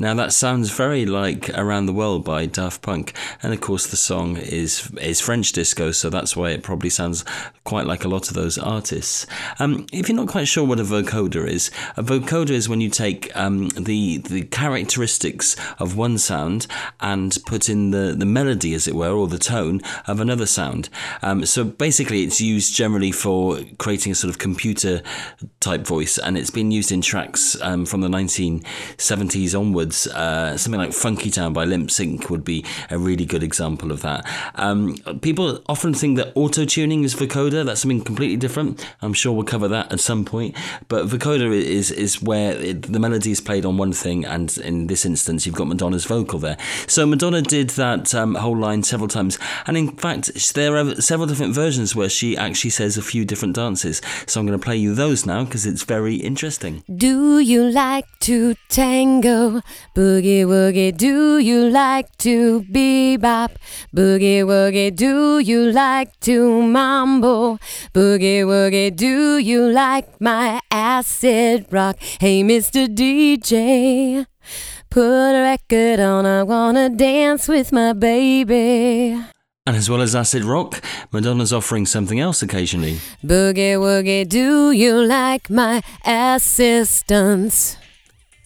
Now 0.00 0.14
that 0.14 0.32
sounds 0.32 0.70
very 0.70 1.04
like 1.04 1.50
Around 1.50 1.84
the 1.84 1.92
World 1.92 2.24
by 2.24 2.46
Daft 2.46 2.80
Punk, 2.80 3.12
and 3.42 3.52
of 3.52 3.60
course 3.60 3.86
the 3.86 3.98
song 3.98 4.38
is 4.38 4.90
is 4.98 5.20
French 5.20 5.52
disco, 5.52 5.90
so 5.90 6.08
that's 6.08 6.34
why 6.34 6.52
it 6.52 6.62
probably 6.62 6.88
sounds 6.88 7.22
quite 7.64 7.84
like 7.84 8.02
a 8.02 8.08
lot 8.08 8.28
of 8.28 8.34
those 8.34 8.56
artists. 8.56 9.26
Um, 9.58 9.84
if 9.92 10.08
you're 10.08 10.16
not 10.16 10.28
quite 10.28 10.48
sure 10.48 10.64
what 10.64 10.80
a 10.80 10.84
vocoder 10.84 11.46
is, 11.46 11.70
a 11.98 12.02
vocoder 12.02 12.52
is 12.52 12.66
when 12.66 12.80
you 12.80 12.88
take 12.88 13.30
um, 13.36 13.68
the 13.76 14.16
the 14.16 14.44
characteristics 14.44 15.54
of 15.78 15.98
one 15.98 16.16
sound 16.16 16.66
and 17.00 17.36
put 17.44 17.68
in 17.68 17.90
the 17.90 18.14
the 18.16 18.24
melody, 18.24 18.72
as 18.72 18.88
it 18.88 18.94
were, 18.94 19.12
or 19.12 19.28
the 19.28 19.38
tone 19.38 19.82
of 20.06 20.18
another 20.18 20.46
sound. 20.46 20.88
Um, 21.20 21.44
so 21.44 21.62
basically, 21.62 22.22
it's 22.22 22.40
used 22.40 22.74
generally 22.74 23.12
for 23.12 23.60
creating 23.76 24.12
a 24.12 24.14
sort 24.14 24.30
of 24.30 24.38
computer 24.38 25.02
type 25.60 25.82
voice, 25.82 26.16
and 26.16 26.38
it's 26.38 26.50
been 26.50 26.70
used 26.70 26.90
in 26.90 27.02
tracks 27.02 27.60
um, 27.60 27.84
from 27.84 28.00
the 28.00 28.08
1970s 28.08 29.58
onwards 29.58 29.89
uh, 30.08 30.56
something 30.56 30.80
like 30.80 30.92
Funky 30.92 31.30
Town 31.30 31.52
by 31.52 31.64
Lipps 31.64 31.98
Inc. 31.98 32.30
would 32.30 32.44
be 32.44 32.64
a 32.90 32.98
really 32.98 33.24
good 33.24 33.42
example 33.42 33.92
of 33.92 34.02
that. 34.02 34.26
Um, 34.54 34.96
people 35.20 35.62
often 35.68 35.94
think 35.94 36.16
that 36.16 36.32
auto 36.34 36.64
tuning 36.64 37.04
is 37.04 37.14
vocoder. 37.14 37.64
That's 37.64 37.80
something 37.80 38.02
completely 38.02 38.36
different. 38.36 38.84
I'm 39.02 39.12
sure 39.12 39.32
we'll 39.32 39.44
cover 39.44 39.68
that 39.68 39.92
at 39.92 40.00
some 40.00 40.24
point. 40.24 40.56
But 40.88 41.06
vocoder 41.06 41.52
is 41.52 41.90
is 41.90 42.22
where 42.22 42.52
it, 42.52 42.82
the 42.82 42.98
melody 42.98 43.30
is 43.30 43.40
played 43.40 43.64
on 43.64 43.76
one 43.76 43.92
thing, 43.92 44.24
and 44.24 44.56
in 44.58 44.86
this 44.86 45.04
instance, 45.04 45.46
you've 45.46 45.54
got 45.54 45.68
Madonna's 45.68 46.04
vocal 46.04 46.38
there. 46.38 46.56
So 46.86 47.06
Madonna 47.06 47.42
did 47.42 47.70
that 47.70 48.14
um, 48.14 48.34
whole 48.34 48.56
line 48.56 48.82
several 48.82 49.08
times, 49.08 49.38
and 49.66 49.76
in 49.76 49.96
fact, 49.96 50.54
there 50.54 50.76
are 50.76 50.94
several 51.00 51.26
different 51.26 51.54
versions 51.54 51.94
where 51.94 52.08
she 52.08 52.36
actually 52.36 52.70
says 52.70 52.96
a 52.96 53.02
few 53.02 53.24
different 53.24 53.54
dances. 53.54 54.00
So 54.26 54.40
I'm 54.40 54.46
going 54.46 54.58
to 54.58 54.64
play 54.64 54.76
you 54.76 54.94
those 54.94 55.26
now 55.26 55.44
because 55.44 55.66
it's 55.66 55.82
very 55.82 56.16
interesting. 56.16 56.82
Do 56.94 57.38
you 57.38 57.62
like 57.70 58.06
to 58.20 58.54
tango? 58.68 59.62
Boogie 59.94 60.44
woogie, 60.44 60.96
do 60.96 61.38
you 61.38 61.68
like 61.68 62.16
to 62.18 62.62
bebop? 62.70 63.50
Boogie 63.94 64.44
woogie, 64.44 64.94
do 64.94 65.40
you 65.40 65.72
like 65.72 66.18
to 66.20 66.62
mambo? 66.62 67.58
Boogie 67.92 68.44
woogie, 68.44 68.94
do 68.94 69.38
you 69.38 69.68
like 69.70 70.20
my 70.20 70.60
acid 70.70 71.66
rock? 71.70 71.96
Hey, 72.20 72.42
Mr. 72.42 72.86
DJ, 72.86 74.26
put 74.90 75.34
a 75.34 75.42
record 75.42 75.98
on. 75.98 76.24
I 76.24 76.44
wanna 76.44 76.88
dance 76.88 77.48
with 77.48 77.72
my 77.72 77.92
baby. 77.92 79.20
And 79.66 79.76
as 79.76 79.90
well 79.90 80.00
as 80.00 80.14
acid 80.14 80.44
rock, 80.44 80.82
Madonna's 81.12 81.52
offering 81.52 81.84
something 81.86 82.18
else 82.18 82.42
occasionally. 82.42 82.98
Boogie 83.24 83.76
woogie, 83.76 84.28
do 84.28 84.70
you 84.70 85.04
like 85.04 85.50
my 85.50 85.82
assistance? 86.04 87.76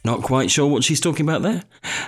Not 0.04 0.20
quite 0.20 0.50
sure 0.50 0.66
what 0.66 0.84
she's 0.84 1.00
talking 1.00 1.26
about 1.26 1.40
there, 1.40 1.62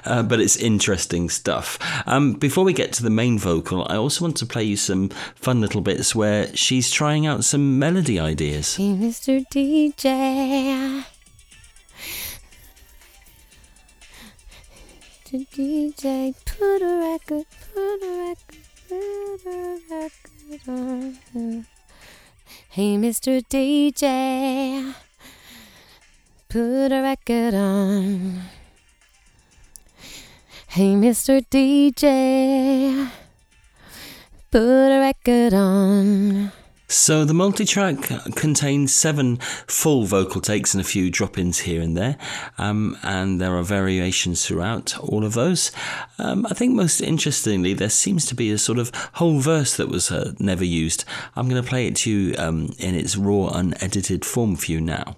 uh, 0.04 0.22
but 0.22 0.38
it's 0.38 0.56
interesting 0.56 1.30
stuff. 1.30 1.78
Um, 2.06 2.34
before 2.34 2.62
we 2.62 2.74
get 2.74 2.92
to 2.94 3.02
the 3.02 3.08
main 3.08 3.38
vocal, 3.38 3.86
I 3.88 3.96
also 3.96 4.22
want 4.22 4.36
to 4.36 4.46
play 4.46 4.64
you 4.64 4.76
some 4.76 5.08
fun 5.34 5.62
little 5.62 5.80
bits 5.80 6.14
where 6.14 6.54
she's 6.54 6.90
trying 6.90 7.26
out 7.26 7.42
some 7.42 7.78
melody 7.78 8.20
ideas. 8.20 8.76
Hey, 8.76 8.94
Mr. 8.94 9.46
DJ. 9.48 11.06
Mr. 15.24 15.48
DJ, 15.48 16.34
put 16.44 16.82
a 16.82 16.98
record, 16.98 17.46
put 17.72 18.02
a 18.02 18.28
record, 18.28 18.62
put 18.88 19.46
a 19.46 19.80
record 19.90 21.18
on. 21.34 21.66
Hey, 22.68 22.96
Mr. 22.98 23.42
DJ 23.42 24.94
put 26.48 26.92
a 26.92 27.02
record 27.02 27.54
on. 27.54 28.42
Hey, 30.68 30.94
Mr. 30.94 31.40
DJ, 31.48 33.10
put 34.50 34.60
a 34.60 35.00
record 35.00 35.54
on. 35.54 36.52
So 36.88 37.24
the 37.24 37.34
multi-track 37.34 37.96
contains 38.36 38.94
seven 38.94 39.38
full 39.66 40.04
vocal 40.04 40.40
takes 40.40 40.72
and 40.72 40.80
a 40.80 40.84
few 40.86 41.10
drop-ins 41.10 41.60
here 41.60 41.82
and 41.82 41.96
there, 41.96 42.16
um, 42.58 42.96
and 43.02 43.40
there 43.40 43.56
are 43.56 43.64
variations 43.64 44.46
throughout 44.46 44.96
all 45.00 45.24
of 45.24 45.34
those. 45.34 45.72
Um, 46.18 46.46
I 46.46 46.54
think 46.54 46.74
most 46.74 47.00
interestingly, 47.00 47.74
there 47.74 47.90
seems 47.90 48.24
to 48.26 48.36
be 48.36 48.52
a 48.52 48.58
sort 48.58 48.78
of 48.78 48.92
whole 49.14 49.40
verse 49.40 49.76
that 49.76 49.88
was 49.88 50.12
uh, 50.12 50.34
never 50.38 50.64
used. 50.64 51.04
I'm 51.34 51.48
going 51.48 51.60
to 51.60 51.68
play 51.68 51.88
it 51.88 51.96
to 51.96 52.10
you 52.10 52.34
um, 52.38 52.72
in 52.78 52.94
its 52.94 53.16
raw, 53.16 53.48
unedited 53.48 54.24
form 54.24 54.54
for 54.54 54.70
you 54.70 54.80
now. 54.80 55.16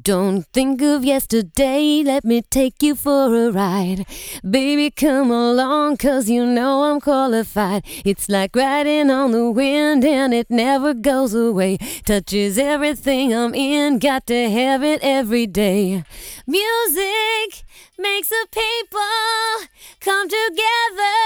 Don't 0.00 0.44
think 0.52 0.80
of 0.82 1.04
yesterday, 1.04 2.02
let 2.04 2.22
me 2.22 2.42
take 2.42 2.82
you 2.82 2.94
for 2.94 3.34
a 3.34 3.50
ride. 3.50 4.06
Baby, 4.48 4.90
come 4.90 5.30
along, 5.30 5.96
cause 5.96 6.28
you 6.28 6.46
know 6.46 6.84
I'm 6.84 7.00
qualified. 7.00 7.84
It's 8.04 8.28
like 8.28 8.54
riding 8.54 9.10
on 9.10 9.32
the 9.32 9.50
wind 9.50 10.04
and 10.04 10.32
it 10.32 10.50
never 10.50 10.94
goes 10.94 11.34
away. 11.34 11.78
Touches 12.04 12.58
everything 12.58 13.34
I'm 13.34 13.54
in, 13.54 13.98
got 13.98 14.26
to 14.28 14.50
have 14.50 14.84
it 14.84 15.00
every 15.02 15.46
day. 15.46 16.04
Music 16.46 17.64
makes 17.98 18.28
the 18.28 18.46
people 18.52 19.68
come 20.00 20.28
together, 20.28 21.16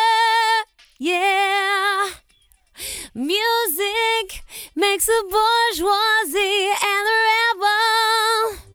yeah. 0.98 2.21
Music 3.14 4.44
makes 4.74 5.06
the 5.06 5.24
bourgeoisie 5.30 6.70
and 6.70 7.06
the 7.06 7.18
rebel 7.30 8.71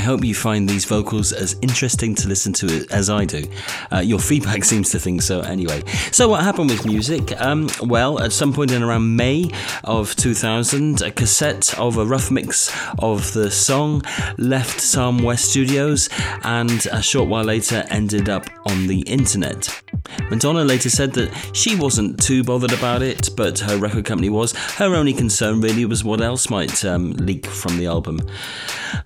hope 0.00 0.24
you 0.24 0.34
find 0.34 0.68
these 0.68 0.84
vocals 0.84 1.32
as 1.32 1.56
interesting 1.62 2.14
to 2.16 2.28
listen 2.28 2.52
to 2.54 2.86
as 2.90 3.08
I 3.08 3.24
do. 3.24 3.44
Uh, 3.92 4.00
your 4.00 4.18
feedback 4.18 4.64
seems 4.72 4.90
to 4.90 4.98
think 4.98 5.22
so 5.22 5.40
anyway. 5.40 5.82
So, 6.10 6.28
what 6.28 6.42
happened 6.42 6.70
with 6.70 6.84
music? 6.84 7.40
Um, 7.40 7.68
well, 7.82 8.20
at 8.20 8.32
some 8.32 8.52
point 8.52 8.72
in 8.72 8.82
around 8.82 9.14
May 9.14 9.50
of 9.84 10.16
2000, 10.16 11.02
a 11.02 11.10
cassette 11.12 11.78
of 11.78 11.98
a 11.98 12.04
rough 12.04 12.30
mix 12.32 12.74
of 12.98 13.32
the 13.32 13.50
song 13.50 14.02
left 14.38 14.80
Sarm 14.80 15.22
West 15.22 15.50
Studios 15.50 16.08
and 16.42 16.86
a 16.86 17.00
short 17.00 17.28
while 17.28 17.44
later 17.44 17.84
ended 17.88 18.28
up 18.28 18.46
on 18.66 18.88
the 18.88 19.00
internet. 19.02 19.82
Madonna 20.30 20.64
later 20.64 20.90
said 20.90 21.12
that 21.14 21.30
she 21.52 21.76
wasn't 21.76 22.20
too 22.20 22.42
bothered 22.42 22.72
about 22.72 23.02
it, 23.02 23.30
but 23.36 23.58
her 23.60 23.78
record 23.78 24.04
company 24.04 24.30
was. 24.30 24.52
Her 24.52 24.94
only 24.94 25.12
concern 25.12 25.60
really 25.60 25.84
was 25.84 26.04
what 26.04 26.20
else 26.20 26.50
might 26.50 26.84
um, 26.84 27.12
leak 27.12 27.46
from 27.46 27.76
the 27.78 27.86
album. 27.86 28.20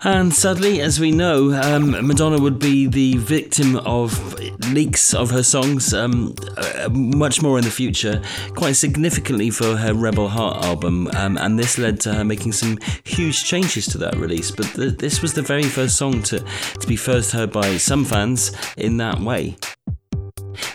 And 0.03 0.33
sadly, 0.33 0.70
as 0.79 1.01
we 1.01 1.11
know, 1.11 1.53
um, 1.53 2.07
Madonna 2.07 2.39
would 2.39 2.59
be 2.59 2.87
the 2.87 3.17
victim 3.17 3.77
of 3.77 4.39
leaks 4.71 5.15
of 5.15 5.31
her 5.31 5.43
songs 5.43 5.93
um, 5.93 6.35
uh, 6.57 6.89
much 6.91 7.43
more 7.43 7.59
in 7.59 7.65
the 7.65 7.71
future, 7.71 8.23
quite 8.55 8.77
significantly 8.77 9.51
for 9.51 9.77
her 9.77 9.95
Rebel 9.95 10.29
Heart 10.29 10.65
album, 10.65 11.09
um, 11.17 11.37
and 11.39 11.59
this 11.59 11.79
led 11.79 11.99
to 12.01 12.15
her 12.15 12.25
making 12.25 12.53
some 12.53 12.79
huge 13.05 13.43
changes 13.45 13.87
to 13.87 13.99
that 13.99 14.17
release. 14.17 14.51
But 14.51 14.67
the, 14.75 14.91
this 14.91 15.23
was 15.23 15.35
the 15.35 15.43
very 15.43 15.65
first 15.65 15.97
song 15.97 16.23
to, 16.25 16.39
to 16.39 16.87
be 16.87 16.97
first 16.97 17.33
heard 17.33 17.51
by 17.51 17.77
some 17.79 18.05
fans 18.05 18.53
in 18.77 18.99
that 18.99 19.19
way. 19.19 19.57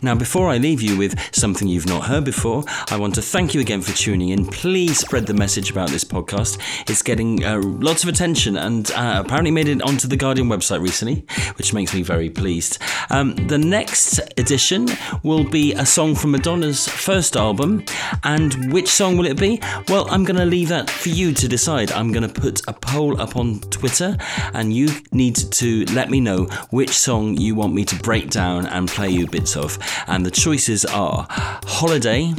Now, 0.01 0.15
before 0.15 0.49
I 0.49 0.57
leave 0.57 0.81
you 0.81 0.97
with 0.97 1.19
something 1.33 1.67
you've 1.67 1.87
not 1.87 2.05
heard 2.05 2.23
before, 2.23 2.63
I 2.89 2.97
want 2.97 3.15
to 3.15 3.21
thank 3.21 3.53
you 3.53 3.61
again 3.61 3.81
for 3.81 3.95
tuning 3.95 4.29
in. 4.29 4.45
Please 4.45 4.99
spread 4.99 5.25
the 5.27 5.33
message 5.33 5.71
about 5.71 5.89
this 5.89 6.03
podcast. 6.03 6.59
It's 6.89 7.01
getting 7.01 7.43
uh, 7.43 7.61
lots 7.61 8.03
of 8.03 8.09
attention 8.09 8.57
and 8.57 8.91
uh, 8.91 9.21
apparently 9.25 9.51
made 9.51 9.67
it 9.67 9.81
onto 9.81 10.07
the 10.07 10.17
Guardian 10.17 10.47
website 10.47 10.81
recently, 10.81 11.25
which 11.57 11.73
makes 11.73 11.93
me 11.93 12.03
very 12.03 12.29
pleased. 12.29 12.79
Um, 13.09 13.35
the 13.47 13.57
next 13.57 14.19
edition 14.37 14.87
will 15.23 15.43
be 15.43 15.73
a 15.73 15.85
song 15.85 16.15
from 16.15 16.31
Madonna's 16.31 16.87
first 16.87 17.35
album. 17.35 17.83
And 18.23 18.71
which 18.71 18.87
song 18.87 19.17
will 19.17 19.25
it 19.25 19.39
be? 19.39 19.59
Well, 19.87 20.07
I'm 20.09 20.23
going 20.23 20.37
to 20.37 20.45
leave 20.45 20.69
that 20.69 20.89
for 20.89 21.09
you 21.09 21.33
to 21.33 21.47
decide. 21.47 21.91
I'm 21.91 22.11
going 22.11 22.27
to 22.27 22.41
put 22.41 22.61
a 22.67 22.73
poll 22.73 23.19
up 23.19 23.35
on 23.35 23.59
Twitter, 23.61 24.17
and 24.53 24.73
you 24.73 24.89
need 25.11 25.35
to 25.35 25.85
let 25.93 26.09
me 26.09 26.19
know 26.19 26.45
which 26.71 26.91
song 26.91 27.37
you 27.37 27.55
want 27.55 27.73
me 27.73 27.85
to 27.85 27.95
break 27.97 28.29
down 28.29 28.65
and 28.67 28.87
play 28.87 29.09
you 29.09 29.27
bits 29.27 29.55
of 29.55 29.74
and 30.07 30.25
the 30.25 30.31
choices 30.31 30.85
are 30.85 31.27
Holiday, 31.29 32.33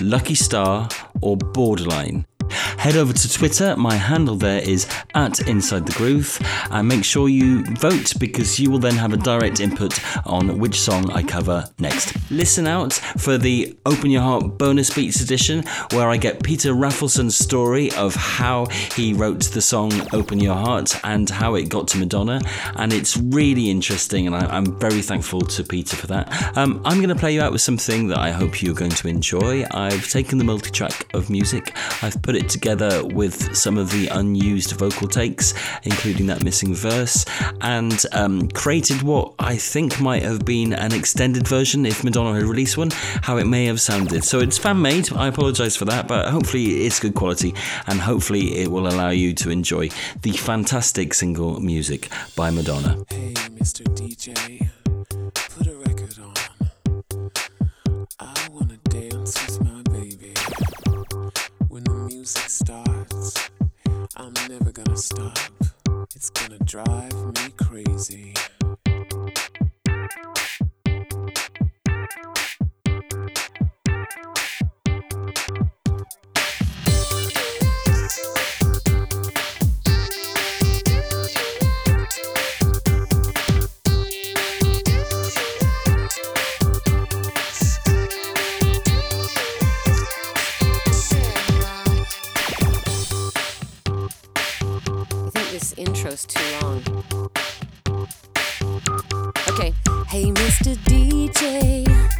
Lucky 0.00 0.34
Star, 0.34 0.88
or 1.20 1.36
Borderline. 1.36 2.24
Head 2.50 2.96
over 2.96 3.12
to 3.12 3.32
Twitter. 3.32 3.76
My 3.76 3.94
handle 3.94 4.36
there 4.36 4.60
is 4.60 4.86
at 5.14 5.46
Inside 5.48 5.86
the 5.86 5.92
Groove. 5.92 6.38
And 6.70 6.88
make 6.88 7.04
sure 7.04 7.28
you 7.28 7.64
vote 7.64 8.14
because 8.18 8.58
you 8.58 8.70
will 8.70 8.78
then 8.78 8.94
have 8.94 9.12
a 9.12 9.16
direct 9.16 9.60
input 9.60 9.98
on 10.26 10.58
which 10.58 10.80
song 10.80 11.10
I 11.12 11.22
cover 11.22 11.68
next. 11.78 12.14
Listen 12.30 12.66
out 12.66 12.92
for 12.92 13.38
the 13.38 13.76
Open 13.86 14.10
Your 14.10 14.22
Heart 14.22 14.58
bonus 14.58 14.94
beats 14.94 15.20
edition, 15.20 15.64
where 15.92 16.08
I 16.08 16.16
get 16.16 16.42
Peter 16.42 16.72
Rafelson's 16.72 17.36
story 17.36 17.90
of 17.92 18.14
how 18.14 18.66
he 18.94 19.12
wrote 19.14 19.44
the 19.44 19.60
song 19.60 19.92
Open 20.12 20.40
Your 20.40 20.54
Heart 20.54 21.00
and 21.04 21.28
how 21.28 21.54
it 21.54 21.68
got 21.68 21.88
to 21.88 21.98
Madonna. 21.98 22.40
And 22.76 22.92
it's 22.92 23.16
really 23.16 23.70
interesting, 23.70 24.26
and 24.26 24.36
I, 24.36 24.56
am 24.56 24.78
very 24.78 25.02
thankful 25.02 25.40
to 25.42 25.64
Peter 25.64 25.96
for 25.96 26.06
that. 26.08 26.56
Um, 26.56 26.80
I'm 26.84 26.98
going 26.98 27.08
to 27.08 27.14
play 27.14 27.34
you 27.34 27.40
out 27.40 27.52
with 27.52 27.60
something 27.60 28.08
that 28.08 28.18
I 28.18 28.30
hope 28.30 28.62
you're 28.62 28.74
going 28.74 28.90
to 28.92 29.08
enjoy. 29.08 29.64
I've 29.70 30.08
taken 30.08 30.38
the 30.38 30.44
multi 30.44 30.70
track 30.70 31.06
of 31.14 31.30
music, 31.30 31.74
I've 32.02 32.20
put 32.22 32.36
it 32.38 32.48
together 32.48 33.04
with 33.04 33.54
some 33.56 33.76
of 33.76 33.90
the 33.90 34.08
unused 34.08 34.72
vocal 34.72 35.08
takes, 35.08 35.54
including 35.82 36.26
that 36.26 36.42
missing 36.42 36.74
verse, 36.74 37.24
and 37.60 38.04
um, 38.12 38.48
created 38.48 39.02
what 39.02 39.34
I 39.38 39.56
think 39.56 40.00
might 40.00 40.22
have 40.22 40.44
been 40.44 40.72
an 40.72 40.94
extended 40.94 41.46
version 41.46 41.84
if 41.84 42.04
Madonna 42.04 42.34
had 42.34 42.44
released 42.44 42.78
one, 42.78 42.90
how 43.22 43.36
it 43.36 43.46
may 43.46 43.66
have 43.66 43.80
sounded. 43.80 44.24
So 44.24 44.38
it's 44.38 44.58
fan 44.58 44.80
made, 44.80 45.12
I 45.12 45.28
apologise 45.28 45.76
for 45.76 45.84
that, 45.86 46.08
but 46.08 46.30
hopefully 46.30 46.86
it's 46.86 47.00
good 47.00 47.14
quality 47.14 47.54
and 47.86 48.00
hopefully 48.00 48.58
it 48.58 48.70
will 48.70 48.86
allow 48.86 49.10
you 49.10 49.34
to 49.34 49.50
enjoy 49.50 49.90
the 50.22 50.32
fantastic 50.32 51.14
single 51.14 51.60
music 51.60 52.08
by 52.36 52.50
Madonna. 52.50 53.04
Hey, 53.10 53.34
Mr. 53.34 53.84
DJ. 53.84 54.68
Okay. 99.58 99.74
Hey, 100.06 100.30
Mr. 100.30 100.76
DJ. 100.86 102.17